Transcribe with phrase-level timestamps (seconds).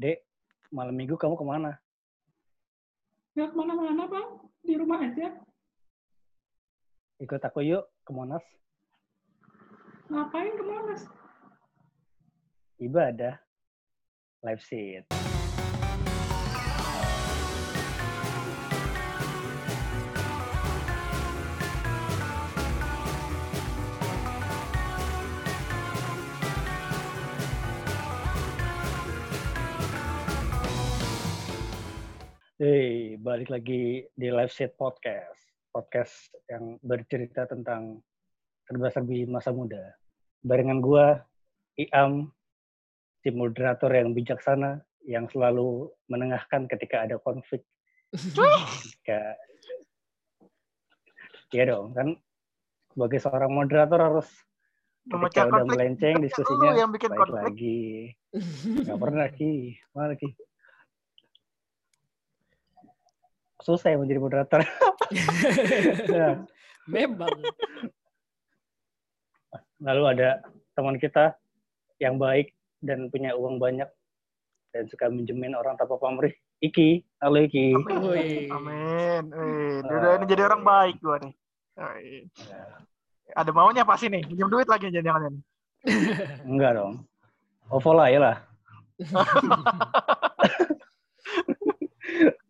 [0.00, 0.24] Dek,
[0.72, 1.76] malam minggu kamu ke mana?
[3.36, 4.28] Nggak ke mana-mana, Bang.
[4.64, 5.28] Di rumah aja.
[7.20, 8.44] Ikut aku yuk ke Monas.
[10.10, 11.02] Ngapain ke Monas?
[12.82, 13.38] Ibadah.
[14.42, 15.21] Live seat.
[32.62, 35.34] Hey, balik lagi di Live Set Podcast.
[35.74, 37.98] Podcast yang bercerita tentang
[38.70, 39.82] serba-serbi masa muda.
[40.46, 41.18] Barengan gua,
[41.74, 42.30] Iam,
[43.18, 47.66] si moderator yang bijaksana, yang selalu menengahkan ketika ada konflik.
[48.14, 49.34] ketika...
[51.58, 52.14] Iya dong, kan
[52.94, 54.30] sebagai seorang moderator harus
[55.10, 57.42] Memecah ketika udah konflik, melenceng diskusinya yang bikin baik konflik.
[57.42, 57.82] lagi.
[58.86, 59.74] Gak pernah, Ki.
[59.98, 60.30] Mana, Ki?
[63.62, 64.60] Susah ya menjadi moderator.
[66.08, 66.40] Nah,
[66.88, 67.28] Memang.
[69.82, 70.40] lalu ada
[70.72, 71.36] teman kita
[72.00, 73.84] yang baik dan punya uang banyak
[74.72, 76.32] dan suka minjemin orang tanpa pamrih.
[76.64, 77.76] Iki, halo Iki.
[78.48, 79.22] Amin.
[79.36, 79.84] Ah.
[79.84, 81.34] udah ini jadi orang baik gua nih.
[81.76, 82.24] Wih.
[83.36, 85.44] Ada maunya pasti nih, pinjam duit lagi jangan-jangan nih.
[86.50, 87.04] Enggak dong.
[87.68, 88.36] OVO lah ya lah.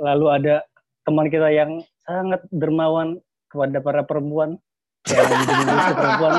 [0.00, 0.64] Lalu ada
[1.04, 3.20] teman kita yang sangat dermawan
[3.52, 4.56] kepada para perempuan
[5.12, 5.28] yang
[6.00, 6.34] perempuan.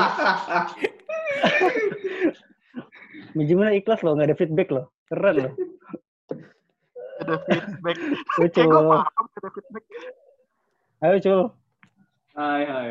[3.32, 4.90] Minjeminnya ikhlas loh, nggak ada feedback loh.
[5.08, 5.52] Keren loh.
[7.22, 7.96] Ada feedback.
[8.38, 8.60] Lucu.
[8.60, 9.84] Kayak gua paham ada feedback.
[11.02, 11.40] Ayo Cul.
[12.32, 12.90] Hai, hai.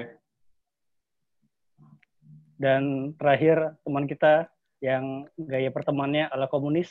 [2.61, 6.89] Dan terakhir teman kita yang gaya pertemanannya ala komunis.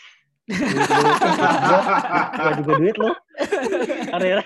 [2.41, 3.11] Gua juga duit lu.
[4.17, 4.43] Area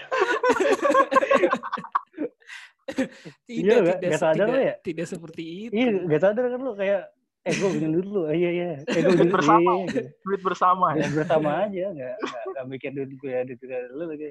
[2.85, 3.09] Tidak,
[3.49, 4.75] Iya, tidak, nggak sadar tidak, ya?
[4.85, 5.73] tidak seperti itu.
[5.73, 7.03] Iya, gak sadar kan lu kayak
[7.45, 8.23] eh gue punya duit lu.
[8.29, 8.69] Eh, iya iya.
[8.85, 9.61] Eh gue duit Bersama.
[9.61, 10.01] iya, iya, gitu.
[10.25, 11.07] Duit bersama ya.
[11.09, 14.27] Bersama aja, nggak nggak nggak bikin duit gue ya duit gue lu lagi.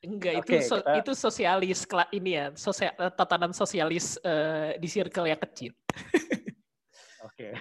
[0.00, 1.80] Enggak, itu Oke, so- kita- itu sosialis
[2.16, 5.76] ini ya, sosial, tatanan sosialis eh, di circle yang kecil.
[7.28, 7.52] Oke.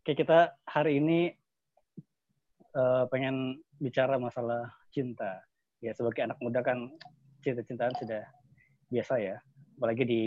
[0.00, 1.28] Oke, kita hari ini
[2.72, 5.42] eh, pengen bicara masalah cinta.
[5.84, 6.88] Ya, sebagai anak muda kan
[7.44, 8.22] cinta-cintaan sudah
[8.88, 9.36] biasa ya.
[9.76, 10.24] Apalagi di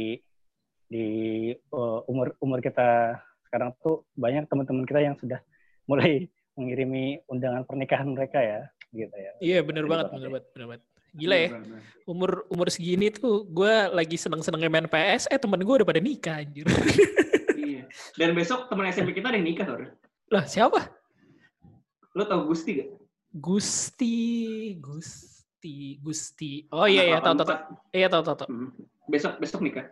[0.90, 1.06] di
[1.54, 3.18] eh, umur umur kita
[3.50, 5.42] sekarang tuh banyak teman-teman kita yang sudah
[5.90, 8.62] mulai mengirimi undangan pernikahan mereka ya,
[8.94, 9.32] gitu ya.
[9.42, 10.34] Iya, bener Bener banget, banget bener ya.
[10.34, 10.84] banget, bener banget.
[11.10, 11.50] Gila ya,
[12.06, 16.42] umur umur segini tuh gue lagi seneng-senengnya main PS, eh temen gue udah pada nikah
[16.46, 16.66] anjir.
[17.60, 17.86] Iya.
[18.16, 19.82] Dan besok teman SMP kita ada yang nikah, Tor.
[20.30, 20.90] lah siapa?
[22.14, 22.90] Lo tau Gusti gak?
[23.30, 24.18] Gusti,
[24.82, 26.66] Gusti, Gusti.
[26.74, 27.54] Oh iya iya, tahu tahu.
[27.94, 28.50] Iya tahu tahu.
[28.50, 28.70] Hmm.
[29.06, 29.86] Besok besok nikah.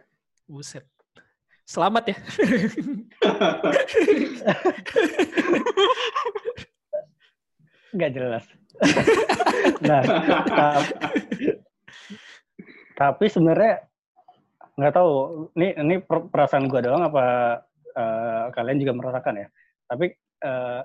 [0.50, 0.90] Buset.
[1.68, 2.18] Selamat ya.
[7.94, 8.46] nggak jelas.
[9.86, 10.02] nah,
[10.48, 10.86] ta-
[12.98, 13.86] tapi sebenarnya
[14.82, 15.14] nggak tahu.
[15.58, 17.26] Ini ini per- perasaan gue doang apa
[17.94, 19.48] eh, kalian juga merasakan ya.
[19.86, 20.06] Tapi
[20.42, 20.82] eh,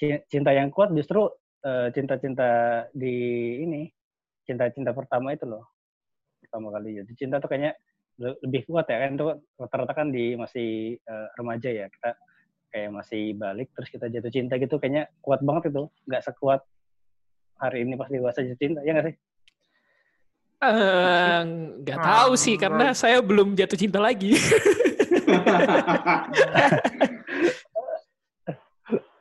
[0.00, 1.30] ci- cinta yang kuat justru
[1.64, 2.48] cinta-cinta
[2.92, 3.14] di
[3.64, 3.88] ini
[4.44, 5.64] cinta-cinta pertama itu loh
[6.44, 7.00] pertama kali.
[7.00, 7.72] Jadi cinta tuh kayaknya
[8.20, 9.16] le- lebih kuat ya kan?
[9.16, 12.12] Tuh rata-rata kan di masih eh, remaja ya kita
[12.68, 15.88] kayak masih balik terus kita jatuh cinta gitu kayaknya kuat banget itu.
[16.04, 16.60] Nggak sekuat
[17.58, 19.16] hari ini pas dewasa jatuh cinta ya nggak sih?
[20.64, 21.40] Eh,
[21.84, 24.36] nggak tahu sih karena saya belum jatuh cinta lagi.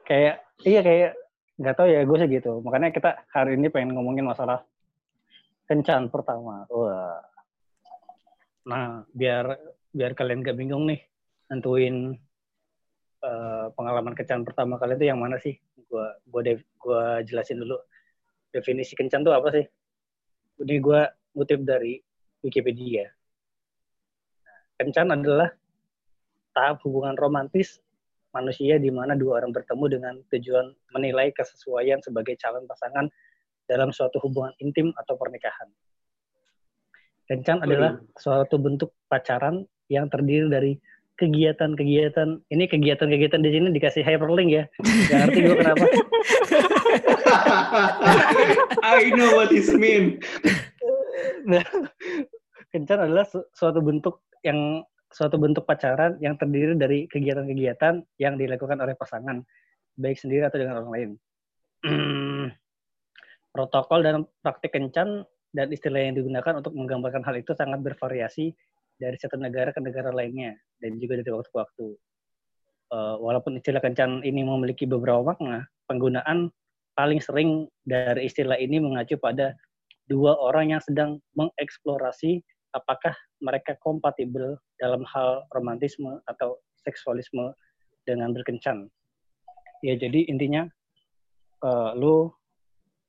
[0.03, 1.15] kayak iya kayak
[1.63, 2.59] nggak tahu ya gue sih gitu.
[2.59, 4.67] Makanya kita hari ini pengen ngomongin masalah
[5.63, 6.67] kencan pertama.
[6.67, 7.23] Wah.
[8.67, 9.55] Nah biar
[9.95, 10.99] biar kalian gak bingung nih
[11.47, 12.19] nentuin
[13.23, 15.55] eh, pengalaman kencan pertama kalian itu yang mana sih?
[16.27, 17.79] Gua dev- gua jelasin dulu
[18.51, 19.65] definisi kencan tuh apa sih?
[20.59, 22.03] Ini gua ngutip dari
[22.43, 23.07] Wikipedia.
[24.75, 25.47] Kencan adalah
[26.51, 27.79] tahap hubungan romantis
[28.33, 33.07] manusia di mana dua orang bertemu dengan tujuan menilai kesesuaian sebagai calon pasangan
[33.69, 35.69] dalam suatu hubungan intim atau pernikahan.
[37.23, 40.73] Kencan adalah suatu bentuk pacaran yang terdiri dari
[41.15, 42.43] kegiatan-kegiatan.
[42.51, 44.63] Ini kegiatan-kegiatan di sini dikasih hyperlink ya.
[45.07, 45.85] Gak ngerti gue kenapa.
[48.83, 50.19] I know what this mean.
[51.47, 51.63] Nah,
[52.75, 54.83] kencan adalah su- suatu bentuk yang
[55.13, 59.45] suatu bentuk pacaran yang terdiri dari kegiatan-kegiatan yang dilakukan oleh pasangan,
[59.93, 61.09] baik sendiri atau dengan orang lain.
[63.53, 65.21] Protokol dan praktik kencan
[65.53, 68.49] dan istilah yang digunakan untuk menggambarkan hal itu sangat bervariasi
[68.97, 71.87] dari satu negara ke negara lainnya dan juga dari waktu ke waktu.
[72.93, 76.49] Uh, walaupun istilah kencan ini memiliki beberapa makna, penggunaan
[76.97, 79.53] paling sering dari istilah ini mengacu pada
[80.09, 82.41] dua orang yang sedang mengeksplorasi
[82.73, 87.53] apakah mereka kompatibel dalam hal romantisme atau seksualisme
[88.03, 88.89] dengan berkencan.
[89.85, 90.67] Ya jadi intinya
[91.63, 92.31] uh, lu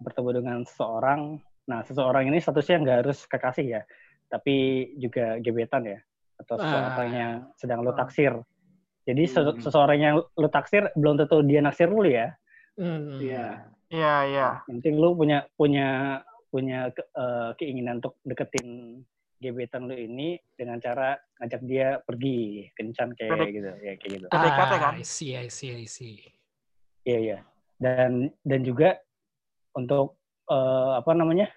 [0.02, 3.82] bertemu dengan seseorang, nah seseorang ini statusnya nggak harus kekasih ya,
[4.28, 5.98] tapi juga gebetan ya,
[6.42, 7.14] atau seseorang ah.
[7.14, 8.34] yang sedang lu taksir.
[9.04, 9.60] Jadi hmm.
[9.60, 12.32] seseorang yang lu taksir belum tentu dia naksir lu ya.
[12.74, 13.20] Hmm.
[13.20, 13.70] Iya.
[13.92, 14.48] Iya, iya.
[14.66, 16.18] Penting lu punya punya
[16.50, 19.02] punya ke, uh, keinginan untuk deketin
[19.44, 23.50] gebetan lu ini dengan cara ngajak dia pergi kencan kayak Pedek.
[23.52, 24.26] gitu ya kayak gitu.
[24.32, 24.94] Ah, kan?
[24.96, 26.24] I see, I see, I see.
[27.04, 27.38] Iya, iya.
[27.76, 28.96] Dan dan juga
[29.76, 30.16] untuk
[30.48, 31.52] uh, apa namanya?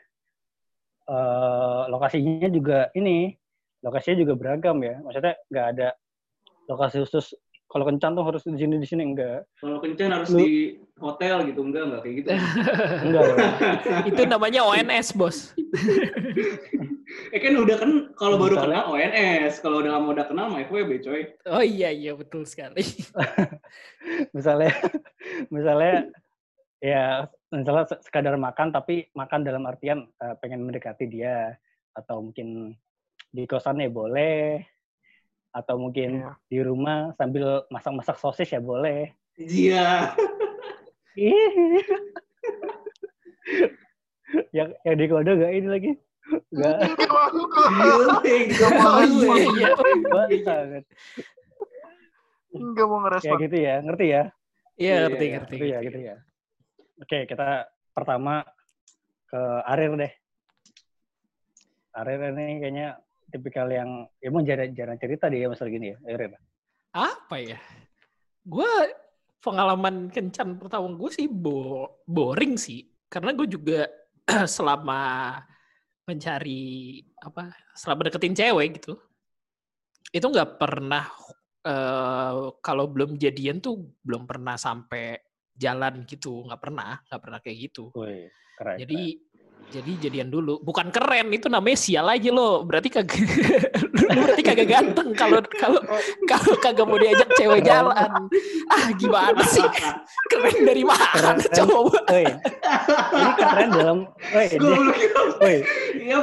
[1.08, 3.32] Uh, lokasinya juga ini
[3.80, 5.00] lokasinya juga beragam ya.
[5.00, 5.88] Maksudnya nggak ada
[6.68, 7.32] lokasi khusus
[7.68, 9.44] kalau kencan tuh harus di sini di sini enggak.
[9.60, 12.30] Kalau kencan harus Lu, di hotel gitu enggak enggak kayak gitu.
[13.08, 13.24] enggak.
[14.10, 15.52] Itu namanya ONS, Bos.
[17.34, 20.92] eh kan udah kan kalau baru kenal ONS, kalau udah mau udah kenal mah FWB,
[21.04, 21.24] coy.
[21.50, 22.84] Oh iya iya betul sekali.
[24.36, 24.72] misalnya
[25.54, 26.08] misalnya
[26.80, 31.58] ya misalnya sekadar makan tapi makan dalam artian uh, pengen mendekati dia
[31.98, 32.78] atau mungkin
[33.34, 34.62] di kosannya boleh
[35.52, 36.36] atau mungkin yeah.
[36.48, 39.10] di rumah sambil masak-masak sosis ya boleh.
[39.38, 40.14] Iya.
[44.58, 45.92] yang yang di kode gak ini lagi?
[46.52, 46.78] Gak.
[46.98, 49.00] Gak mau.
[49.28, 49.72] Iya.
[50.44, 50.84] Banget.
[52.58, 53.38] Enggak mau ngerespon.
[53.38, 54.24] Ya gitu ya, ngerti ya?
[54.78, 55.56] Iya, ngerti, ya, ngerti.
[55.56, 56.16] Gitu ya, gitu ya.
[57.02, 58.46] Oke, kita pertama
[59.30, 60.14] ke Arir deh.
[61.98, 62.88] Arir ini kayaknya
[63.34, 66.38] tipikal yang emang jarang jarang cerita dia masalah gini ya, Eren.
[66.94, 67.60] Apa ya?
[68.48, 68.70] Gue
[69.44, 73.86] pengalaman kencan pertama gue sih bo boring sih, karena gue juga
[74.56, 75.36] selama
[76.08, 78.96] mencari apa, selama deketin cewek gitu,
[80.16, 81.04] itu nggak pernah
[81.68, 85.20] uh, kalau belum jadian tuh belum pernah sampai
[85.52, 87.92] jalan gitu, nggak pernah, nggak pernah kayak gitu.
[87.92, 89.27] Wih, keren, Jadi
[89.68, 90.64] jadi jadian dulu.
[90.64, 92.64] Bukan keren, itu namanya sial aja lo.
[92.64, 95.82] Berarti kagak lu berarti kagak ganteng kalau kalau
[96.24, 98.32] kalau kagak mau diajak cewek jalan.
[98.72, 99.66] Ah, gimana sih?
[100.32, 101.36] Keren dari mana?
[101.36, 102.00] Keren, Coba.
[102.16, 102.26] Oi.
[103.12, 103.98] Ini keren dalam
[104.32, 104.48] Woi,
[105.42, 105.58] woi.
[106.00, 106.18] Iya,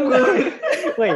[0.96, 1.12] Woi.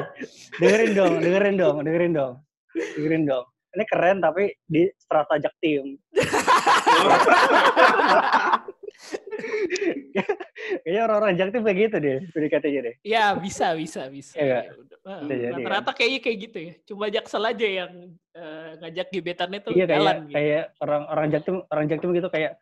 [0.59, 2.33] Dengerin dong, dengerin dong, dengerin dong.
[2.77, 3.45] Dengerin dong.
[3.69, 5.97] Ini keren tapi di strata jaktim.
[10.83, 12.95] Kayaknya orang-orang jaktim kayak gitu deh, PDKT-nya deh.
[13.07, 14.35] Iya, bisa, bisa, bisa.
[14.37, 14.69] Ya,
[15.55, 16.73] Rata-rata kayaknya kayak gitu ya.
[16.85, 17.93] Cuma jaksel aja yang
[18.37, 20.05] uh, ngajak gebetannya tuh iya, jalan.
[20.05, 20.35] Kayak, gitu.
[20.37, 22.53] kayak orang-orang jaktim, orang jaktim gitu kayak,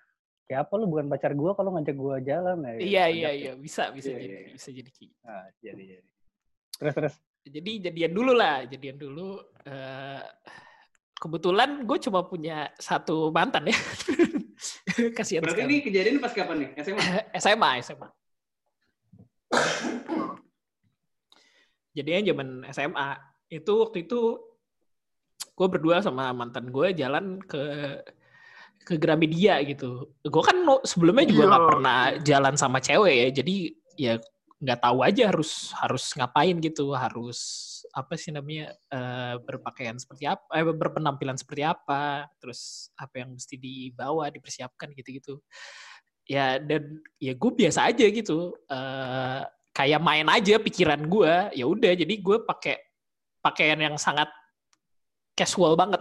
[0.47, 2.73] ya apa lu bukan pacar gua kalau ngajak gua jalan ya.
[2.79, 4.53] Iya, iya, iya, bisa, bisa iya, jadi, iya.
[4.55, 5.15] bisa jadi gitu.
[5.27, 6.09] Nah, jadi, jadi.
[6.77, 7.15] Terus, terus.
[7.47, 9.39] Jadi jadian dulu lah, jadian dulu.
[9.67, 10.23] Uh,
[11.17, 13.79] kebetulan gue cuma punya satu mantan ya.
[15.17, 15.73] Kasihan Berarti sekali.
[15.73, 16.71] ini kejadian pas kapan nih?
[16.83, 17.03] SMA?
[17.43, 18.09] SMA, SMA.
[21.97, 23.09] Jadinya zaman SMA.
[23.49, 24.21] Itu waktu itu
[25.57, 27.63] gue berdua sama mantan gue jalan ke
[28.87, 30.15] ke Gramedia gitu.
[30.23, 31.71] Gue kan sebelumnya juga nggak iya.
[31.73, 33.29] pernah jalan sama cewek ya.
[33.43, 33.57] Jadi
[33.97, 34.15] ya
[34.57, 37.41] nggak tahu aja harus harus ngapain gitu, harus
[37.93, 43.61] apa sih namanya uh, berpakaian seperti apa, eh, berpenampilan seperti apa, terus apa yang mesti
[43.61, 45.45] dibawa, dipersiapkan gitu-gitu.
[46.27, 49.41] Ya dan ya gue biasa aja gitu, uh,
[49.77, 51.35] kayak main aja pikiran gue.
[51.53, 52.81] Ya udah, jadi gue pakai
[53.45, 54.27] pakaian yang sangat
[55.37, 56.01] casual banget,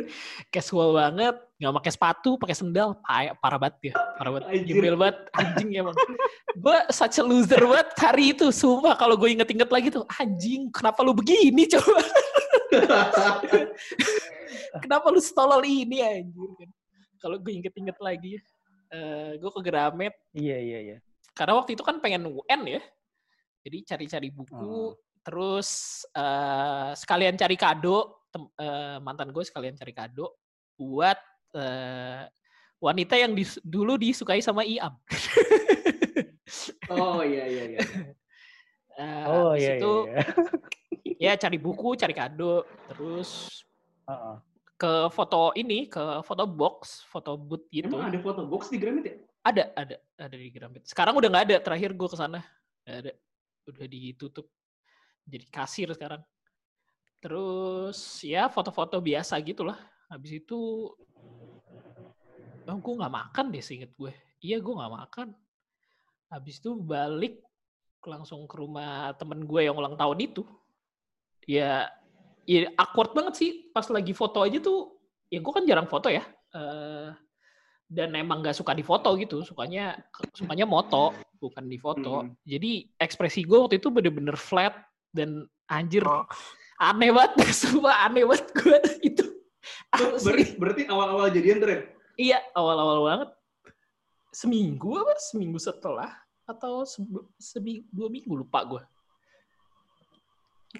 [0.54, 5.18] casual banget, nggak pakai sepatu, pakai sendal, parah, parah banget ya, parah banget, gembel banget,
[5.34, 5.96] anjing emang.
[6.54, 11.02] gue such a loser banget hari itu, sumpah kalau gue inget-inget lagi tuh, anjing, kenapa
[11.02, 11.98] lu begini coba?
[14.86, 16.70] kenapa lu stolol ini anjir kan?
[17.18, 18.38] Kalau gue inget-inget lagi,
[18.94, 20.14] uh, eh, gue ke Gramet.
[20.38, 20.96] Iya iya iya.
[21.34, 22.82] Karena waktu itu kan pengen UN ya,
[23.66, 25.26] jadi cari-cari buku, hmm.
[25.26, 30.36] terus uh, sekalian cari kado tem, uh, mantan gue sekalian cari kado
[30.78, 31.18] buat
[31.56, 32.24] uh,
[32.78, 34.94] wanita yang dis, dulu disukai sama Iam.
[36.92, 37.80] oh iya iya iya.
[38.94, 40.22] Uh, oh iya, itu, iya,
[41.04, 41.32] iya.
[41.36, 43.62] ya cari buku, cari kado, terus
[44.06, 44.36] Heeh.
[44.78, 47.98] ke foto ini, ke foto box, foto booth gitu.
[47.98, 49.16] Emang ada foto box di Gramet ya?
[49.48, 50.84] Ada, ada, ada di Grambit.
[50.84, 51.56] Sekarang udah nggak ada.
[51.62, 52.44] Terakhir gue ke sana
[52.84, 53.12] nggak ada,
[53.70, 54.46] udah ditutup.
[55.24, 56.20] Jadi kasir sekarang.
[57.18, 59.78] Terus ya foto-foto biasa gitulah.
[60.08, 60.58] Habis itu,
[62.68, 64.14] oh gue nggak makan deh, seinget gue.
[64.38, 65.28] Iya gue nggak makan.
[66.30, 67.42] Habis itu balik
[68.06, 70.42] langsung ke rumah temen gue yang ulang tahun itu.
[71.48, 71.90] Ya,
[72.46, 74.96] ya awkward banget sih pas lagi foto aja tuh.
[75.28, 76.24] Ya gue kan jarang foto ya.
[76.54, 77.10] Eh,
[77.88, 79.96] dan emang gak suka difoto gitu sukanya
[80.36, 82.36] sukanya moto bukan difoto Hmm.
[82.44, 84.76] jadi ekspresi gue waktu itu bener-bener flat
[85.08, 86.28] dan anjir Oh.
[86.78, 89.26] Aneh banget sumpah aneh banget gue itu
[89.92, 91.80] berarti, berarti awal-awal jadian tuh, Ren?
[92.18, 93.30] iya awal-awal banget
[94.30, 96.10] seminggu apa seminggu setelah
[96.46, 96.86] atau
[97.38, 98.82] seminggu dua minggu lupa gue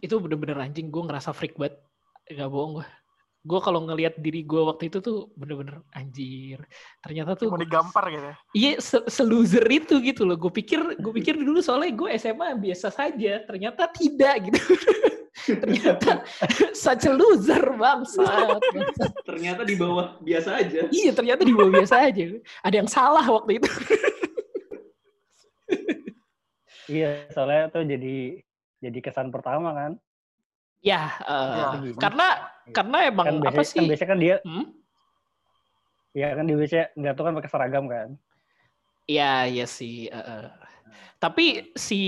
[0.04, 1.80] itu bener-bener anjing gue ngerasa freak banget
[2.28, 2.86] gak bohong gue
[3.48, 6.60] gue kalau ngelihat diri gue waktu itu tuh bener-bener anjir
[7.00, 8.36] ternyata tuh Mau digampar gitu ya.
[8.52, 10.36] Iya, se- seloser itu gitu loh.
[10.36, 13.40] Gue pikir, gue pikir dulu soalnya gue SMA biasa saja.
[13.46, 14.60] Ternyata tidak gitu.
[15.56, 16.26] ternyata
[16.76, 18.26] such a loser bangsa.
[19.28, 20.84] Ternyata di bawah biasa aja.
[20.90, 22.36] iya, ternyata di bawah biasa aja.
[22.60, 23.70] Ada yang salah waktu itu.
[26.88, 28.40] Iya, soalnya tuh jadi
[28.80, 29.92] jadi kesan pertama kan.
[30.80, 31.68] ya, Ya.
[32.00, 32.26] karena
[32.72, 33.76] karena emang Kan apa biasanya, sih?
[33.76, 34.66] kan biasanya kan dia, Hmm?
[36.16, 38.08] ya kan dia biasanya nggak tuh kan pakai seragam kan.
[39.04, 40.08] Iya, iya sih.
[40.08, 40.48] eh.
[41.18, 42.00] Tapi si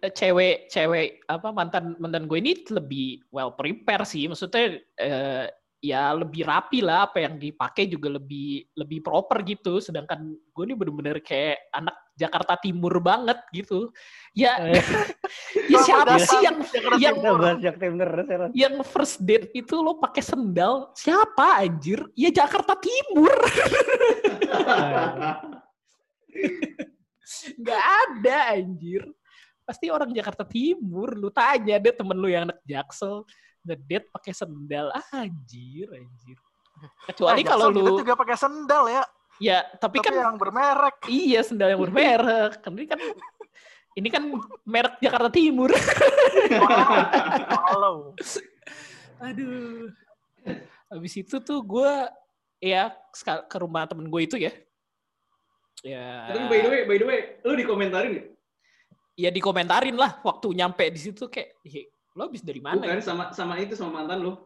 [0.00, 4.26] cewek-cewek apa mantan mantan gue ini lebih well prepare sih.
[4.26, 5.46] Maksudnya eh,
[5.84, 9.78] ya lebih rapi lah apa yang dipakai juga lebih lebih proper gitu.
[9.78, 13.92] Sedangkan gue ini bener-bener kayak anak Jakarta Timur banget gitu.
[14.32, 14.80] Ya, Eh,
[15.72, 17.32] ya siapa sih yang Jakarta yang ya.
[17.36, 18.50] Ron.
[18.56, 20.96] yang first date itu lo pakai sendal?
[20.96, 22.00] Siapa anjir?
[22.16, 23.36] Ya Jakarta Timur.
[27.58, 29.02] nggak ada anjir.
[29.66, 33.26] Pasti orang Jakarta Timur lu tanya deh temen lu yang anak Jaksel
[33.66, 34.94] ngedate pakai sendal?
[34.94, 36.38] Ah, anjir anjir.
[37.10, 39.02] Kecuali Eh, kalau lu juga pakai sendal ya,
[39.42, 40.96] ya tapi, tapi kan yang bermerek.
[41.10, 42.62] iya sendal yang bermerek.
[42.62, 43.00] Kan ini kan
[43.96, 44.22] ini kan
[44.62, 45.72] merek Jakarta Timur.
[47.66, 48.14] Halo.
[49.18, 49.90] aduh.
[50.86, 51.92] Habis itu tuh gue
[52.62, 52.94] ya
[53.50, 54.52] ke rumah temen gue itu ya
[55.86, 58.26] ya Tapi by the way, by the way, lu dikomentarin nggak?
[59.16, 63.04] ya dikomentarin lah waktu nyampe di situ kayak "Ih, lo habis dari mana Bukan ya?"
[63.04, 64.36] sama sama itu sama mantan lu.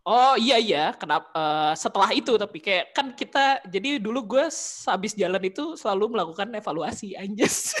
[0.00, 4.44] Oh iya iya, kenapa eh, setelah itu tapi kayak kan kita jadi dulu gue
[4.88, 7.76] habis jalan itu selalu melakukan evaluasi anjas.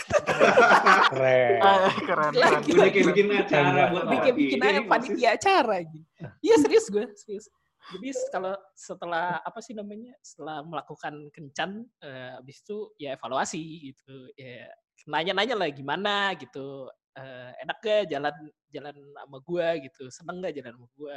[1.08, 1.58] Keren.
[1.64, 2.84] Eh, keren, Gila, gila.
[2.92, 6.04] Kayak bikin acara buat bikin bikin panitia acara gitu.
[6.44, 7.48] Iya serius gue, serius.
[7.90, 10.14] Jadi kalau setelah apa sih namanya?
[10.22, 14.30] Setelah melakukan kencan eh, habis itu ya evaluasi gitu.
[14.38, 14.70] Ya
[15.10, 16.86] nanya-nanya lah gimana gitu.
[17.18, 18.36] Eh, enak gak jalan
[18.70, 20.04] jalan sama gue gitu.
[20.14, 21.16] Seneng gak jalan sama gue?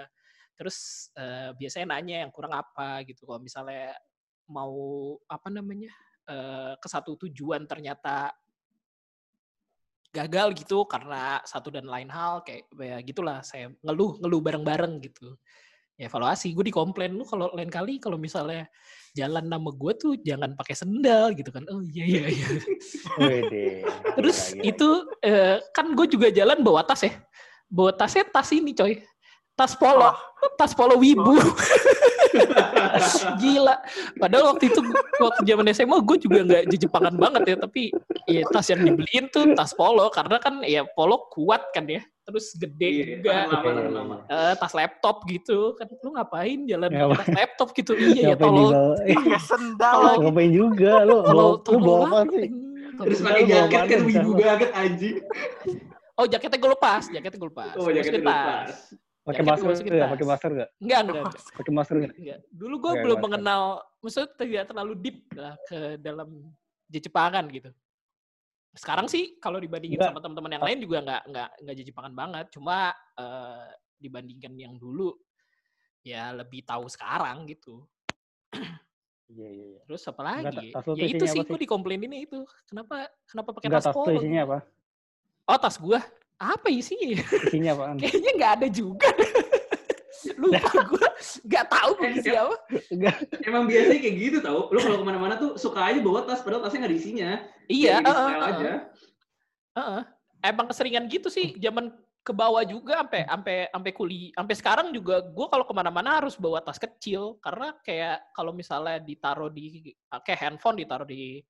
[0.57, 0.77] Terus
[1.17, 3.29] eh, biasanya nanya yang kurang apa gitu.
[3.29, 3.93] Kalau misalnya
[4.49, 4.73] mau
[5.29, 5.93] apa namanya?
[6.29, 8.31] eh, ke satu tujuan ternyata
[10.13, 15.33] gagal gitu karena satu dan lain hal kayak ya gitulah saya ngeluh ngeluh bareng-bareng gitu
[15.97, 16.53] evaluasi.
[16.57, 18.65] Gue dikomplain lu kalau lain kali kalau misalnya
[19.13, 21.63] jalan nama gue tuh jangan pakai sendal gitu kan.
[21.69, 22.47] Oh iya iya iya.
[24.17, 24.63] Terus Gila, gila.
[24.73, 24.89] itu
[25.21, 27.13] eh, kan gue juga jalan bawa tas ya.
[27.69, 29.01] Bawa tasnya tas ini coy.
[29.53, 30.13] Tas polo.
[30.57, 31.37] Tas polo wibu
[33.41, 33.75] gila
[34.15, 34.79] padahal waktu itu
[35.17, 37.83] waktu zaman SMA gue juga nggak jejepangan banget ya tapi
[38.25, 42.55] ya tas yang dibeliin tuh tas polo karena kan ya polo kuat kan ya terus
[42.55, 44.15] gede Iya, juga lama, Iya, iya, lama.
[44.25, 48.71] Eh, tas laptop gitu kan lu ngapain jalan pakai tas laptop gitu iya ya tolong
[48.95, 50.23] Pakai sendal Kalau- lagi.
[50.23, 51.17] ngapain juga lu?
[51.19, 52.47] Lu bawa apa sih?
[52.93, 54.33] Terus Sendal pakai jaket kan sana?
[54.39, 55.15] banget anjing.
[56.13, 58.69] oh jaketnya gue lepas jaketnya gue lepas Oh, jaketnya lepas.
[59.23, 60.03] Pakai Jaket masker dimasukin enggak?
[60.03, 60.11] tas.
[60.11, 60.69] Pakai masker enggak?
[60.83, 61.43] enggak enggak, enggak.
[61.55, 62.13] Pakai masker enggak?
[62.19, 62.39] Enggak.
[62.51, 63.23] Dulu gue belum masker.
[63.23, 63.61] mengenal,
[64.03, 66.29] maksudnya tidak terlalu deep lah ke dalam
[66.93, 67.71] Jepangan gitu.
[68.75, 70.11] Sekarang sih kalau dibandingin Enggak.
[70.11, 72.45] sama teman-teman yang lain juga nggak nggak nggak Jepangan banget.
[72.51, 75.15] Cuma eh, dibandingkan yang dulu
[76.03, 77.87] ya lebih tahu sekarang gitu.
[79.31, 79.81] Iya, iya, iya.
[79.87, 80.67] Terus apa Enggak, lagi?
[80.75, 82.43] tas lu Ya itu sih gue dikomplaininnya itu.
[82.67, 84.19] Kenapa kenapa pakai Enggak tas tas polo?
[84.19, 84.57] isinya apa?
[85.47, 85.99] Oh tas gue
[86.43, 87.23] apa isinya?
[87.47, 87.97] Isinya apaan?
[88.01, 89.09] Kayaknya nggak ada juga.
[90.39, 91.07] Lupa gue
[91.51, 92.55] nggak tahu gue isi apa.
[92.91, 93.17] Enggak.
[93.43, 94.71] Emang biasanya kayak gitu tau.
[94.71, 97.29] Lu kalau ke mana-mana tuh suka aja bawa tas, padahal tasnya nggak ada isinya.
[97.67, 98.51] Iya, heeh, style heeh.
[98.55, 98.71] aja.
[99.75, 100.01] Heeh.
[100.43, 101.91] Emang keseringan gitu sih zaman
[102.23, 106.39] ke bawah juga sampai sampai sampai kuliah sampai sekarang juga gue kalau ke mana-mana harus
[106.39, 109.91] bawa tas kecil karena kayak kalau misalnya ditaruh di
[110.23, 111.43] kayak handphone ditaruh di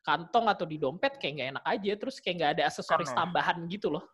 [0.00, 3.18] kantong atau di dompet kayak nggak enak aja terus kayak nggak ada aksesoris Aneh.
[3.20, 4.08] tambahan gitu loh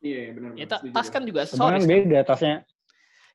[0.00, 0.50] Iya, benar.
[0.50, 1.82] ya benar, ta- setuju tas kan juga aksesoris kan.
[1.86, 2.54] beda tasnya.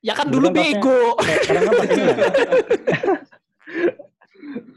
[0.00, 2.04] ya kan dulu tasnya- bego Sekarang kan ini.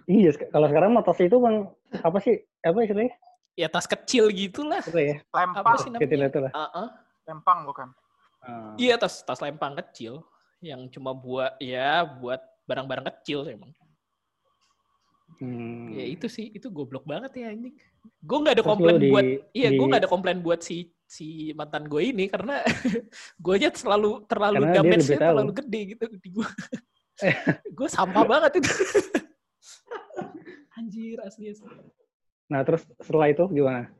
[0.09, 2.33] Iya, kalau sekarang mah tas itu bang apa sih?
[2.59, 3.13] Apa istilahnya?
[3.53, 5.15] ya tas kecil gitulah Apa ya?
[5.27, 6.51] Lempang, apa sih Kecil namanya itu lah.
[6.51, 6.87] Heeh.
[7.27, 7.87] lempang bukan.
[8.39, 8.71] Ah.
[8.75, 10.23] iya tas tas lempang kecil
[10.59, 13.69] yang cuma buat ya buat barang-barang kecil emang
[15.37, 15.91] Hmm.
[15.91, 17.75] ya itu sih itu goblok banget ya anjing
[18.19, 21.89] gue nggak ada komplain di- buat iya gue nggak ada komplain buat si si mantan
[21.89, 22.61] gue ini karena
[23.43, 25.29] gue aja selalu terlalu Karena dia damage lebih tahu.
[25.33, 26.47] terlalu gede gitu di gue
[27.81, 28.69] gue sampah banget itu
[30.77, 31.67] anjir asli, asli.
[32.47, 33.91] Nah, terus setelah itu gimana?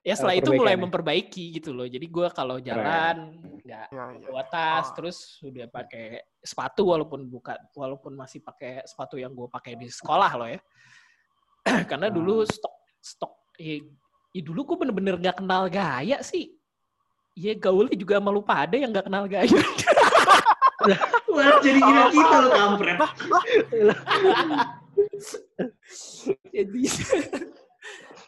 [0.00, 4.28] ya setelah Eh, itu mulai memperbaiki gitu loh jadi gue kalau jalan nggak Iya, iya.
[4.28, 5.00] bawa tas Oh.
[5.00, 10.30] terus udah pakai sepatu walaupun bukan walaupun masih pakai sepatu yang gue pakai di sekolah
[10.36, 10.60] loh ya
[11.90, 13.80] karena dulu stok stok ya,
[14.34, 16.58] ya dulu gue bener-bener nggak kenal gaya sih
[17.38, 19.46] ya gaulnya juga malu pada yang nggak kenal gaya
[21.34, 22.98] Wah, jadi gila kita lo kampret.
[26.52, 26.82] jadi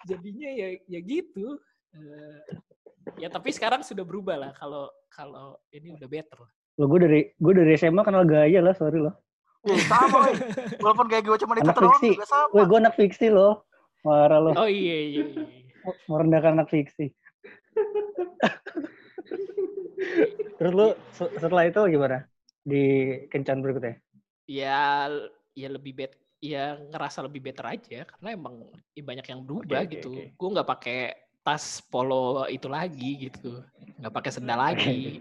[0.08, 1.60] jadinya ya ya gitu
[1.96, 2.40] Eh,
[3.16, 6.44] ya tapi sekarang sudah berubah lah kalau kalau ini udah better
[6.76, 9.00] Lo gue dari gue dari SMA kenal gaya lah, sorry.
[9.00, 10.36] Iya, sama, woy.
[10.76, 12.52] Walaupun kayak gue cuma itu Anak doang juga sama.
[12.52, 13.64] Woi, gue anak fiksi loh.
[14.04, 14.52] Marah lo.
[14.52, 15.65] oh iya iya, iya.
[16.10, 17.14] Merendahkan anak fiksi.
[20.56, 22.26] Terus lu se- setelah itu gimana?
[22.66, 22.82] Di
[23.30, 23.98] kencan berikutnya?
[24.46, 25.10] ya
[25.58, 28.62] ya lebih bet ya ngerasa lebih better aja karena emang
[28.94, 30.38] ya banyak yang berubah oke, gitu oke.
[30.38, 30.98] gue nggak pakai
[31.42, 33.58] tas polo itu lagi gitu
[33.98, 35.18] nggak pakai sendal lagi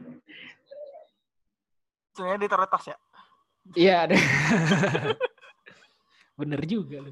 [2.15, 2.97] Sebenarnya di taruh tas ya.
[3.73, 4.15] iya ada
[6.39, 7.11] bener juga lu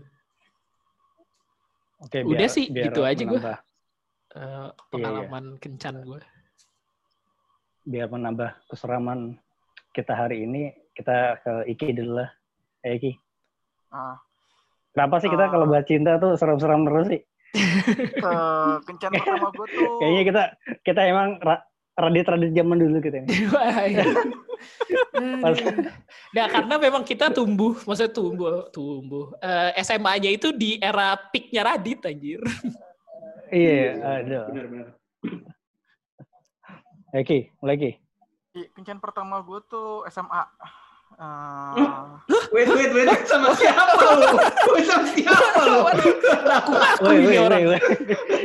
[2.03, 3.39] Oke, Udah sih, gitu aja gua.
[3.39, 3.57] menambah,
[4.33, 6.17] Eh, pengalaman kencan gue
[7.83, 9.37] Biar menambah keseraman
[9.91, 12.29] kita hari ini, kita ke Iki dulu lah.
[12.81, 13.11] Eh, Iki.
[13.89, 14.17] Nah,
[14.89, 15.51] Kenapa sih kita Ah.
[15.51, 17.21] kalau bahas cinta tuh serem-serem terus sih?
[17.93, 18.33] ke
[18.85, 19.89] kencan pertama gue tuh.
[20.01, 20.43] Kayaknya kita
[20.81, 23.25] kita emang ra- radit-radit zaman dulu gitu ya.
[23.53, 24.05] Wah, iya.
[25.39, 25.61] Pas-
[26.33, 29.29] Nah, karena memang kita tumbuh, maksudnya tumbuh, tumbuh.
[29.37, 32.41] Eh, SMA-nya itu di era peak-nya Radit, anjir.
[33.53, 34.43] Iya, aduh.
[34.49, 34.87] Benar, benar.
[37.13, 37.91] Eh, Ki, mulai Ki.
[38.53, 40.41] Iya, kencan pertama gue tuh SMA.
[41.13, 42.01] Eh,
[42.53, 43.09] Wait, wait, wait.
[43.25, 44.37] Sama siapa lo?
[44.73, 45.79] Wait, sama siapa lo?
[45.89, 47.61] Aku-aku Woi, ini woi, orang.
[47.65, 47.81] woi, woi.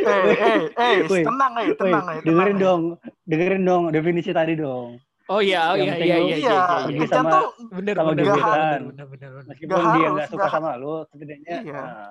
[0.09, 2.19] eh, eh, eh, Woi, tenang eh, tenang eh.
[2.25, 2.83] dengerin dong,
[3.25, 4.97] dengerin dong definisi tadi dong.
[5.29, 6.57] Oh iya, oh iya, iya, lu- iya, Iya, iya,
[6.89, 6.99] iya.
[7.05, 8.81] Kencan sama- Bener, sama bener, gebetan.
[8.89, 9.31] bener, bener, bener.
[9.53, 11.57] Meskipun dia harus, nggak suka sama lu, setidaknya.
[11.69, 11.81] Iya.
[11.85, 12.11] Nah.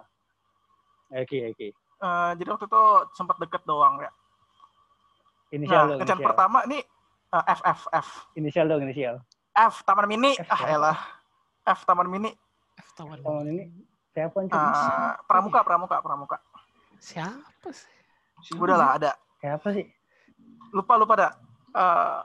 [1.17, 1.71] Eh, Ki, eh,
[2.37, 2.83] jadi waktu itu
[3.17, 4.11] sempat deket doang ya.
[5.49, 6.83] Inisial Nah, dong, pertama nih
[7.33, 9.17] eh, F F F Inisial dong, inisial.
[9.57, 10.31] F Taman Mini.
[10.35, 10.67] F, Ah, ya.
[10.71, 10.97] elah.
[11.65, 12.31] F Taman Mini.
[12.77, 13.17] F tawan.
[13.21, 13.73] Oh, ini
[14.11, 14.53] siapa nih?
[14.53, 16.37] Eh, pramuka, pramuka, pramuka.
[16.99, 17.89] Siapa sih?
[18.53, 19.11] Udah lah, ada.
[19.35, 19.85] Siapa sih?
[20.69, 21.29] Lupa, lupa ada.
[21.67, 22.21] Eh,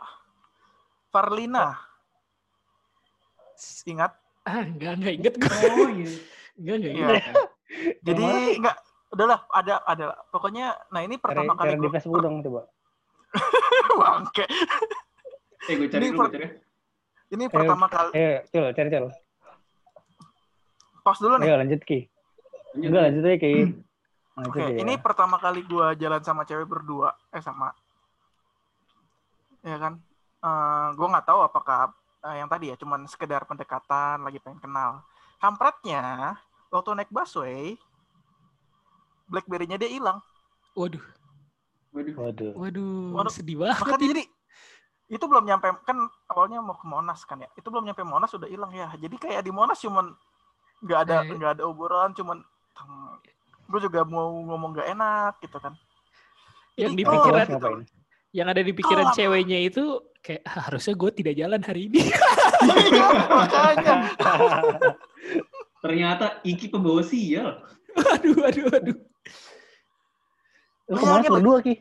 [1.09, 1.81] Farlina.
[3.85, 4.12] Ingat?
[4.42, 5.49] Ah, enggak, enggak inget gue.
[5.49, 6.11] Oh, iya.
[6.59, 7.07] Enggak, enggak Iya.
[7.09, 7.35] inget.
[8.03, 8.55] Jadi mana sih?
[8.55, 8.77] enggak
[9.09, 12.61] udahlah ada ada pokoknya nah ini Cari, pertama kali cari di gua- Facebook dong, coba.
[13.99, 14.45] bangke
[15.62, 16.49] Eh, gue cari Ini dulu, per- gue cari.
[17.33, 19.07] Ini pertama kali Eh, cil, cari cil.
[21.01, 21.99] pause dulu nih Ayo lanjut Ki.
[22.75, 23.53] Enggak lanjut aja Ki.
[24.33, 24.79] Lanjut oke ya.
[24.79, 27.73] ini pertama kali gua jalan sama cewek berdua eh sama
[29.61, 30.01] ya kan
[30.38, 31.90] Eh gua nggak tahu apakah
[32.23, 35.03] eh, yang tadi ya cuman sekedar pendekatan lagi pengen kenal
[35.37, 36.35] kampretnya
[36.68, 37.77] waktu naik busway
[39.25, 40.21] Blackberry-nya dia hilang
[40.73, 41.05] Waduh,
[41.92, 42.14] Waduh.
[42.16, 42.53] Waduh.
[42.57, 43.77] waduh, Waduh, sedih banget.
[43.79, 44.23] makanya jadi
[45.12, 48.48] itu belum nyampe kan awalnya mau ke Monas kan ya itu belum nyampe Monas udah
[48.48, 50.16] hilang ya jadi kayak di Monas cuman
[50.81, 51.37] nggak ada Eh.
[51.37, 52.40] nggak ada obrolan cuman
[53.68, 55.77] gue juga mau ngomong nggak enak gitu kan
[56.75, 57.81] Yang di oh, pikiran, ngapain?
[58.33, 59.85] yang ada di pikiran Kalau- ceweknya itu
[60.18, 62.01] kayak "Ah, harusnya gue tidak jalan hari ini.
[62.62, 63.96] Iya, makanya
[65.79, 67.59] Ternyata Iki pembawa sial.
[67.92, 68.96] aduh, aduh, aduh.
[70.87, 71.75] Lu ke mana Bayangin, berdua Ki?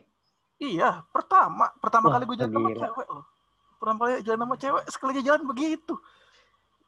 [0.62, 3.26] Iya pertama pertama Wah, kali gue jalan sama cewek loh
[3.82, 5.93] pertama kali jalan sama cewek sekalinya jalan begitu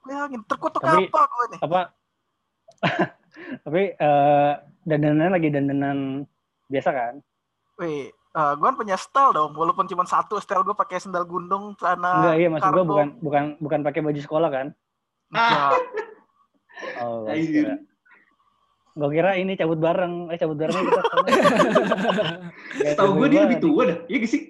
[0.05, 1.81] bayangin terkutuk Tapi- apa gue nih Apa?
[3.65, 4.53] Tapi eh
[4.85, 6.27] dandanan lagi dandanan
[6.69, 7.13] biasa kan?
[7.81, 11.77] Wih, Eh, gue kan punya style dong, walaupun cuma satu style gue pakai sendal gundung,
[11.77, 14.67] celana Enggak, iya maksud gue bukan bukan bukan pakai baju sekolah kan?
[15.29, 15.73] Enggak.
[16.97, 17.29] Oh.
[18.93, 21.01] Gue kira ini cabut bareng, eh cabut bareng kita.
[23.01, 23.97] Tahu gue dia lebih tua dah.
[24.05, 24.41] Iya gak sih?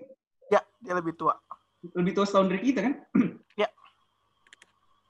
[0.51, 1.31] ya, dia lebih tua.
[1.95, 2.93] Lebih tua setahun dari kita kan?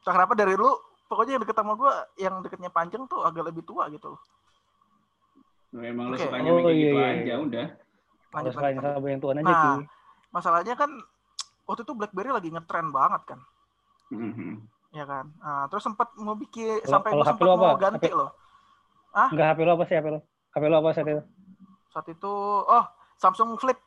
[0.04, 0.68] So, kenapa dari lu,
[1.08, 4.22] pokoknya yang deket sama gue, yang deketnya panjang tuh agak lebih tua gitu loh.
[5.74, 6.28] Nah, emang lo Oke.
[6.28, 7.36] sukanya Oh, kayak iya, gitu iya, aja, iya.
[7.40, 7.66] udah.
[8.28, 8.84] Kalau Lanjut, lanjut.
[8.84, 9.78] sama yang tuan aja Nah.
[10.36, 10.92] Masalahnya kan,
[11.64, 13.40] waktu itu BlackBerry lagi ngetren banget kan.
[14.12, 14.52] Mhm.
[14.92, 15.26] Ya kan.
[15.40, 17.80] Nah, terus sempat mau bikin, sampai sempat mau apa?
[17.80, 18.20] ganti HP?
[18.20, 18.30] loh.
[19.14, 20.20] Enggak HP lo apa sih HP lo?
[20.58, 21.24] HP lo apa saat itu?
[21.94, 22.34] Saat itu,
[22.66, 22.86] oh
[23.22, 23.78] Samsung Flip.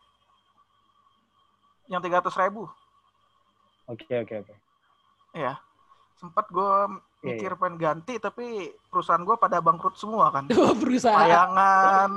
[1.90, 2.70] Yang 300 ribu.
[3.90, 4.54] Oke oke oke.
[5.34, 5.58] Iya.
[6.16, 6.72] Sempat gue
[7.26, 10.46] Iya, mikir pengen ganti, tapi perusahaan gue pada bangkrut semua kan.
[10.82, 11.26] Berusaha.
[11.26, 12.10] Layangan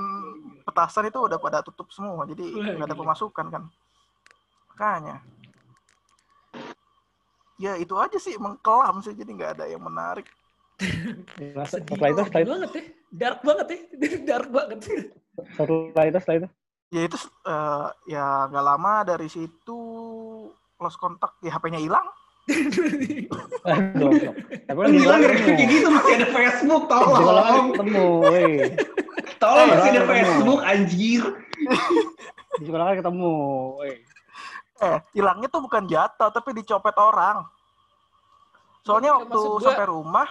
[0.61, 2.45] petasan itu udah pada tutup semua, jadi
[2.77, 3.63] nggak ada pemasukan kan.
[4.69, 5.17] Makanya.
[7.59, 10.29] Ya itu aja sih mengkelam sih, jadi nggak ada yang menarik.
[10.79, 12.83] Sedih setelah itu setelah itu banget ya.
[13.11, 13.79] Dark banget ya.
[14.29, 14.79] Dark banget.
[15.55, 16.49] setelah itu setelah itu
[16.89, 19.79] Ya itu eh, ya nggak lama dari situ
[20.79, 22.07] lost kontak, ya HP-nya hilang.
[23.69, 24.09] Aduh,
[24.65, 27.77] tapi di bilang kayak gitu masih ada Facebook, tolong.
[27.77, 28.73] ketemu, woi.
[29.37, 30.01] Tolong masih ada.
[30.09, 31.23] Facebook, anjir.
[32.57, 33.33] Di sekolah kan ketemu,
[33.77, 33.93] woi.
[34.79, 37.45] Eh, hilangnya tuh bukan jatuh, tapi dicopet orang.
[38.81, 40.25] Soalnya waktu sampai rumah,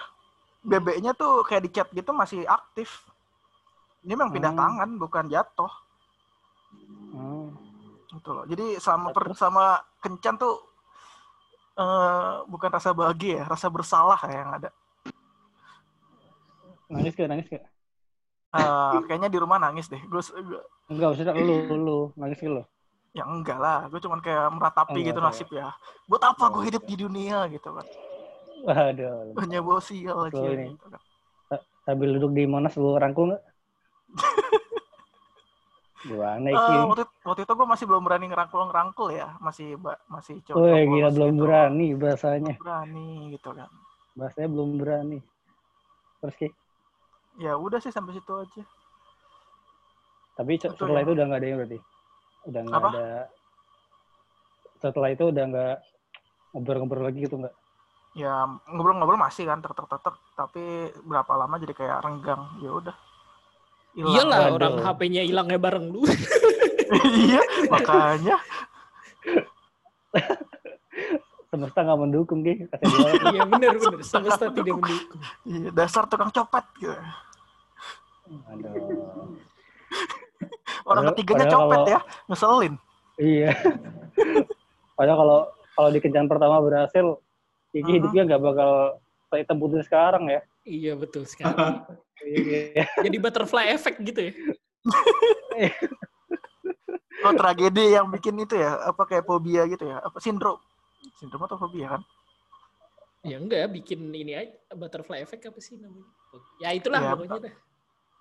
[0.59, 3.07] BB-nya tuh kayak di chat gitu masih aktif.
[4.03, 4.59] Ini memang pindah Hmm.
[4.59, 5.71] tangan, bukan jatuh.
[7.11, 7.51] Hmm.
[8.09, 8.45] Gitu loh.
[8.47, 10.55] Jadi sama per, sama kencan tuh
[11.79, 14.69] eh bukan rasa bahagia, ya, rasa bersalah ya yang ada.
[16.91, 17.29] Nangis gak?
[17.29, 17.63] Nangis gak?
[18.49, 20.01] Eh, kayaknya di rumah nangis deh.
[20.09, 20.19] Gue
[20.89, 22.65] Enggak, maksudnya lu, lu, nangis loh.
[23.13, 23.85] ya enggak lah.
[23.87, 25.69] Gue cuman kayak meratapi Oh, gitu enggak, nasib ya.
[26.09, 27.85] Buat apa gue Oh, hidup di dunia gitu kan?
[28.67, 30.35] Waduh, Hanya bawa sial aja.
[30.35, 30.67] Betul ini.
[30.73, 30.85] Gitu
[31.85, 33.43] sambil duduk di Monas lu rangkul nggak?
[36.07, 36.75] Gimana Eh, iki?
[36.89, 39.37] waktu, waktu itu gue masih belum berani ngerangkul-ngerangkul ya.
[39.37, 40.59] Masih ba- masih coba.
[40.65, 42.53] Woi, gila belum berani bahasanya.
[42.57, 43.69] Berani gitu kan.
[44.17, 45.19] Bahasanya belum berani.
[46.19, 46.47] Terus Ki,
[47.39, 48.63] Ya udah sih sampai situ aja.
[50.39, 51.03] tapi Betul, setelah ya.
[51.05, 51.79] itu udah nggak ada yang berarti?
[52.49, 53.07] Udah nggak ada.
[54.81, 55.75] Setelah itu udah nggak
[56.55, 57.55] ngobrol-ngobrol lagi gitu nggak?
[58.17, 60.13] Ya ngobrol-ngobrol masih kan tetep-tetep.
[60.33, 60.63] Tapi
[61.05, 62.41] berapa lama jadi kayak renggang.
[62.59, 62.95] Ya udah.
[63.93, 64.13] Hilang.
[64.13, 66.01] Iyalah orang HP-nya hilangnya bareng lu.
[67.25, 68.37] iya, makanya.
[71.49, 72.69] Semesta nggak mendukung dia.
[73.33, 73.99] Iya benar benar.
[74.05, 75.21] Semesta tidak mendukung.
[75.45, 76.93] Iya, dasar tukang copet gitu.
[78.29, 79.33] Aduh.
[80.85, 82.73] Orang ketiganya padahal copet kalau- ya, ngeselin.
[83.19, 83.51] Iya.
[84.99, 85.39] Padahal kalau
[85.75, 87.05] kalau di kencan pertama berhasil,
[87.69, 87.95] Kiki Mhm.
[88.01, 88.71] hidupnya nggak bakal
[89.37, 90.41] hitam putih sekarang ya.
[90.65, 91.53] Iya betul sekali.
[92.19, 92.83] Iya.
[92.99, 94.33] Jadi butterfly effect gitu ya.
[97.19, 100.55] Oh tragedi yang bikin itu ya, apa kayak fobia gitu ya, apa sindrom?
[101.15, 102.01] Sindrom atau fobia kan?
[103.27, 106.07] Ya enggak, bikin ini aja butterfly effect apa sih namanya?
[106.59, 107.55] Ya itulah Ya, pokoknya dah.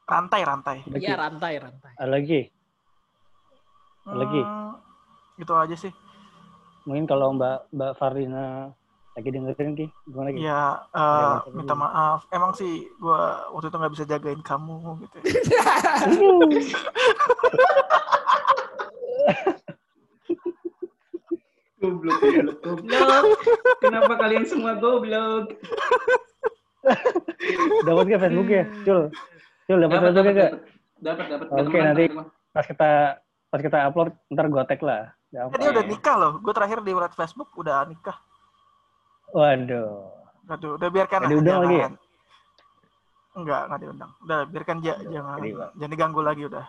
[0.08, 0.76] Rantai, rantai.
[0.90, 1.14] Ya Ki?
[1.14, 1.92] rantai rantai.
[1.94, 2.40] Ada lagi.
[4.08, 4.42] Lagi?
[4.42, 4.74] Hmm,
[5.38, 5.92] itu aja sih.
[6.86, 8.74] Mungkin kalau Mbak Mbak Farina
[9.18, 10.46] lagi dengerin Ki, gimana Ki?
[10.46, 12.20] Ya, eh, mantap minta maaf.
[12.30, 15.16] Emang sih gua waktu itu nggak bisa jagain kamu gitu.
[15.26, 15.58] ya.
[21.78, 23.24] Goblok, goblok, goblok.
[23.78, 25.54] Kenapa kalian semua goblok?
[27.86, 28.64] Dapat ke Facebook ya?
[28.82, 29.02] Cul.
[29.70, 30.52] Cul dapat Dapat, Facebook dapat, gak?
[30.98, 31.46] dapat, dapat.
[31.54, 32.10] Oke, nanti-.
[32.50, 32.90] Pas kita
[33.48, 35.02] pas kita upload ntar gue tag lah.
[35.30, 35.60] Gampang.
[35.60, 36.32] dia udah nikah loh.
[36.42, 38.18] Gue terakhir di Facebook udah nikah.
[39.30, 40.08] Waduh.
[40.48, 41.80] Aduh, udah biarkan Nggak lah, diundang lagi ya?
[41.84, 41.94] jangan.
[43.36, 44.10] Enggak, enggak diundang.
[44.24, 45.36] Udah biarkan ja, jangan
[45.76, 46.64] jangan diganggu lagi udah.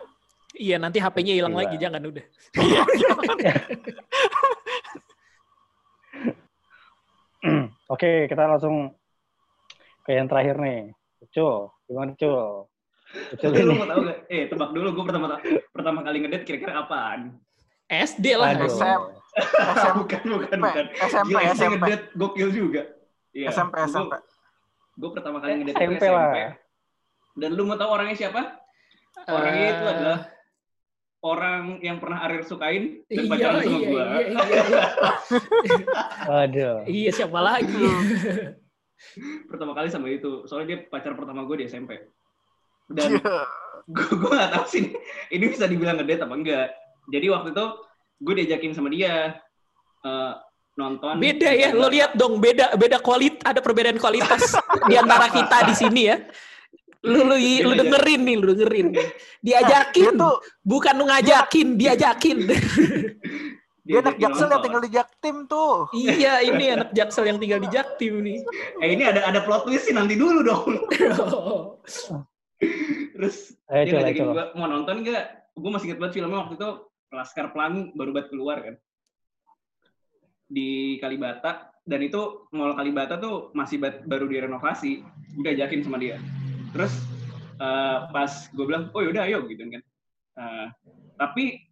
[0.50, 1.60] Iya nanti HP-nya hilang Iya.
[1.62, 2.24] lagi jangan udah.
[2.54, 2.80] Iya.
[7.90, 8.92] Oke, kita langsung
[10.04, 10.92] ke yang terakhir nih.
[11.30, 12.68] Cul, gimana Cul?
[13.36, 13.78] Cul Tapi lu ini.
[13.78, 14.18] mau tahu gak?
[14.28, 15.26] Eh, tebak dulu gue pertama
[15.70, 17.40] pertama kali ngedate kira-kira apaan?
[17.90, 18.54] SD lah.
[18.54, 18.70] Aduh.
[18.70, 19.00] SM.
[19.30, 20.84] SMP, bukan, bukan, bukan.
[21.02, 21.74] SMP, Gila, SMP.
[21.76, 22.82] ngedate gokil juga.
[23.30, 23.50] Iya.
[23.50, 24.14] SMP, SMP.
[24.94, 26.06] Gue pertama kali ngedate SMP SMP.
[26.08, 26.52] lah.
[27.32, 28.42] Dan lu mau tahu orangnya siapa?
[29.22, 30.18] Orangnya itu adalah
[31.20, 34.02] orang yang pernah Arir sukain dan Iya, pacaran sama iya, gue.
[34.02, 34.84] iya, iya, iya.
[36.30, 36.76] Waduh.
[36.86, 37.86] Iya, siapa lagi?
[39.46, 40.44] Pertama kali sama itu.
[40.44, 42.00] Soalnya dia pacar pertama gue di SMP.
[42.88, 43.36] Dan Iya.
[43.86, 44.84] gue gue gak tahu sih
[45.28, 46.68] ini bisa dibilang ngedate apa enggak.
[47.08, 47.64] Jadi waktu itu
[48.20, 49.40] gue diajakin sama dia
[50.04, 50.32] eh,
[50.76, 51.14] nonton.
[51.20, 54.56] Beda ya, lo lihat dong beda beda kualitas ada perbedaan kualitas
[54.90, 56.16] di antara kita di sini ya.
[57.00, 58.92] Lu lu, lu dengerin nih, lu dengerin.
[59.40, 62.38] Diajakin, Dia tuh bukan lu ngajakin, diajakin.
[63.88, 65.88] dia anak jaksel yang tinggal di Jaktim tuh.
[65.96, 68.38] iya, ini anak Jaksel yang tinggal di Jaktim nih.
[68.84, 70.76] Eh ini ada ada plot twist sih nanti dulu dong.
[73.16, 74.32] Terus Ayo dia coba, ngajakin coba.
[74.36, 75.24] gue mau nonton nggak?
[75.56, 76.70] Gue masih inget banget filmnya waktu itu
[77.10, 78.74] Laskar Pelangi baru banget keluar kan
[80.50, 85.02] di Kalibata dan itu mall Kalibata tuh masih bat- baru direnovasi.
[85.38, 86.18] Gue ajakin sama dia.
[86.74, 86.90] Terus
[87.58, 89.82] eh, pas gue bilang, oh yaudah ayo gitu kan.
[90.38, 90.66] Eh,
[91.18, 91.66] tapi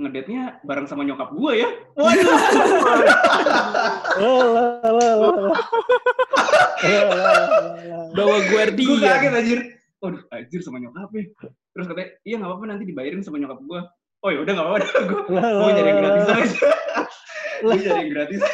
[0.00, 1.68] ngedate-nya bareng sama nyokap gue ya.
[1.96, 2.38] Waduh.
[4.20, 4.32] Lo,
[4.88, 5.30] lo, lo.
[8.12, 9.60] gue Bawa kaget anjir.
[10.00, 11.24] Waduh, anjir sama nyokapnya.
[11.72, 13.80] Terus katanya, iya nggak apa-apa nanti dibayarin sama nyokap gue.
[14.22, 14.86] Oh ya udah nggak apa-apa.
[15.10, 16.08] Gue gue nyari yang lo.
[16.14, 16.34] aja.
[17.62, 18.52] gue nyari yang gratisan.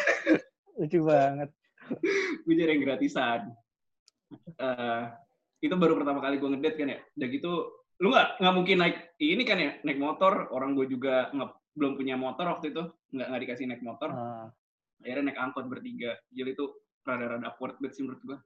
[0.81, 1.49] Lucu banget.
[2.45, 3.41] gue nyari yang gratisan.
[4.57, 5.03] Eh,
[5.65, 6.99] itu baru pertama kali gue ngedate kan ya.
[7.21, 7.51] Udah gitu,
[8.01, 10.49] lu nggak nggak mungkin naik ini kan ya naik motor.
[10.57, 14.09] Orang gue juga nggak belum punya motor waktu itu, nggak nggak dikasih naik motor.
[14.13, 14.49] Ah.
[15.05, 16.17] Akhirnya naik angkot bertiga.
[16.33, 16.65] Gila itu
[17.05, 18.39] rada-rada awkward banget sih menurut gue.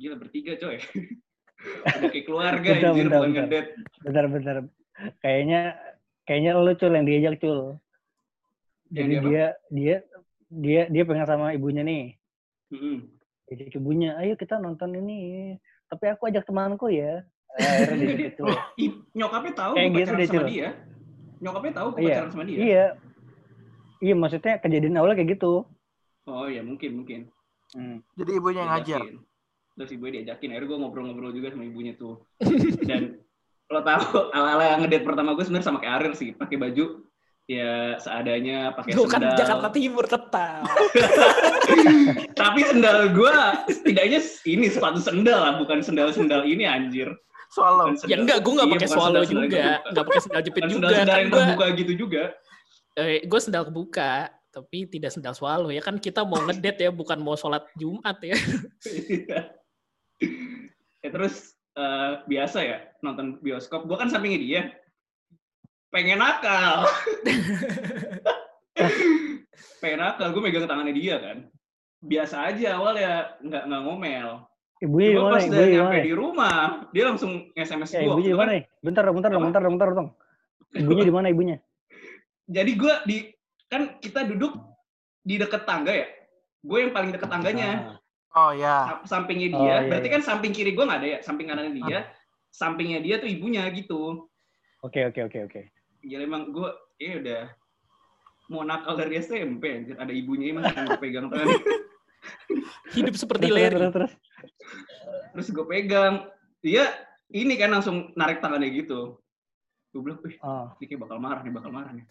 [0.00, 0.80] Gila bertiga coy.
[2.00, 3.44] Udah kayak keluarga Bentar, anjir bentar, bentar.
[3.44, 3.70] ngedate.
[4.00, 4.56] Bentar-bentar.
[5.20, 5.60] Kayaknya
[6.30, 7.74] kayaknya lu cul yang diajak cul.
[8.86, 9.96] Jadi dia dia dia
[10.46, 12.14] dia dia pengen sama ibunya nih.
[12.70, 13.02] Mm-mm.
[13.50, 15.54] Jadi ibunya, ayo kita nonton ini.
[15.90, 17.26] Tapi aku ajak temanku ya.
[17.58, 18.46] Akhirnya dia gitu.
[18.46, 20.46] loh, i- nyokapnya tahu Kayak gitu pacaran deh, sama Cil.
[20.46, 20.68] dia.
[21.42, 21.98] Nyokapnya tahu Iya.
[21.98, 22.58] pacaran sama dia.
[22.62, 22.86] Iya.
[24.00, 25.52] Iya, maksudnya kejadian awalnya kayak gitu.
[26.30, 27.20] Oh iya mungkin mungkin.
[27.74, 28.06] Hmm.
[28.14, 29.02] Jadi ibunya yang ngajar.
[29.02, 29.18] Diajakin.
[29.74, 30.48] Terus ibunya diajakin.
[30.54, 32.22] Akhirnya gue ngobrol-ngobrol juga sama ibunya tuh.
[32.88, 33.18] Dan
[33.70, 36.34] lo tahu ala-ala ngedate pertama gue sebenarnya sama kayak Ariel sih.
[36.34, 37.06] Pakai baju
[37.46, 39.34] ya seadanya, pakai kan sendal.
[39.34, 40.62] Jakarta Timur tetap.
[42.40, 43.34] Tapi sendal gue
[43.66, 47.10] setidaknya ini sepatu sendal lah, bukan sendal-sendal ini anjir.
[47.50, 47.90] Swallow.
[47.90, 50.40] Bukan Ya sendal- enggak, gue nggak iya, pakai bukan swallow yang juga, nggak pakai sendal
[50.40, 50.86] jepit Bukan juga.
[50.86, 52.22] sendal-sendal Kan yang gue, terbuka gitu juga.
[52.94, 54.12] eh, gue sendal kebuka,
[54.50, 58.34] tapi tidak sendal swallow ya kan kita mau ngedate ya, bukan mau sholat Jumat ya.
[61.00, 63.88] ya terus eh, biasa ya nonton bioskop.
[63.88, 64.62] Gue kan sampingnya dia.
[65.90, 66.84] Pengen nakal.
[69.82, 70.36] Pengen nakal.
[70.36, 71.38] Gue megang tangannya dia kan.
[72.00, 74.28] Biasa aja awal ya nggak nggak ngomel.
[74.80, 78.16] Ibunya di Cuma pas udah di nyampe di rumah, dia langsung SMS Ya, gue.
[78.16, 78.52] ibunya di mana?
[78.80, 80.08] Bentar, dong, bentar, dong, bentar, dong, bentar, dong.
[80.72, 81.56] Ibunya di mana ibunya?
[82.48, 83.16] Jadi gue di
[83.68, 84.56] kan kita duduk
[85.20, 86.08] di deket tangga ya.
[86.64, 87.99] Gue yang paling deket tangganya.
[88.30, 88.76] Oh ya.
[88.86, 90.14] Sam- sampingnya Oh, dia, iya, berarti iya.
[90.14, 92.00] kan samping kiri gue nggak ada ya, samping kanannya dia,
[92.48, 94.30] sampingnya dia tuh ibunya gitu.
[94.80, 95.60] Oke, oke, oke, oke.
[96.00, 97.42] Gila emang gue, eh udah
[98.48, 99.94] mau nakal dari SMP, anjir.
[99.94, 101.46] ada ibunya emang yang gue pegang tangan.
[102.94, 103.76] Hidup seperti Terus, Larry.
[103.76, 104.12] terus, terus.
[105.30, 106.14] Terus gue pegang,
[106.60, 106.84] dia
[107.30, 109.18] ini kan langsung narik tangannya gitu.
[109.90, 110.70] Gue bilang, wih, Oh.
[110.78, 112.06] ini kayak bakal marah nih, bakal marah nih.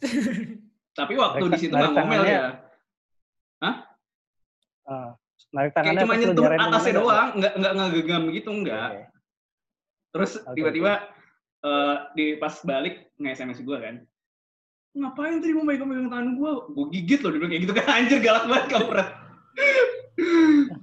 [1.00, 2.44] Tapi waktu di situ nggak ngomel ya.
[3.60, 5.16] ah.
[5.50, 8.60] Narik Kayak tangannya cuma pas lu nyentuh atasnya doang, nggak nggak ngegenggam gitu, nggak?
[8.60, 8.90] enggak.
[8.90, 9.04] Oke.
[10.10, 10.94] Terus tiba-tiba
[11.66, 13.96] eh, di pas balik nge-SMS gue kan.
[14.98, 16.52] Ngapain tadi mau megang-megang tangan gue?
[16.74, 17.86] Gue gigit loh, dia bilang kayak gitu kan.
[17.98, 19.10] Anjir galak banget kampret.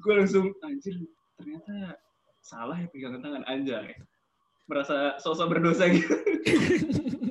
[0.07, 0.97] gue langsung, anjir
[1.37, 2.01] ternyata
[2.41, 3.93] salah ya pegangan tangan anjay.
[4.71, 6.15] Merasa sosok berdosa gitu.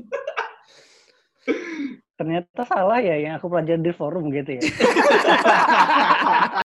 [2.15, 4.63] Ternyata salah ya yang aku pelajari di forum gitu ya.